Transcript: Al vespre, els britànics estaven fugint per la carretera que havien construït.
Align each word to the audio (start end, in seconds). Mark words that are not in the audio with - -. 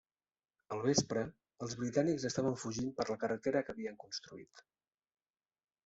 Al 0.75 0.79
vespre, 0.85 1.21
els 1.67 1.77
britànics 1.83 2.27
estaven 2.31 2.59
fugint 2.65 2.91
per 3.01 3.09
la 3.13 3.21
carretera 3.25 3.65
que 3.69 3.79
havien 3.79 4.03
construït. 4.07 4.69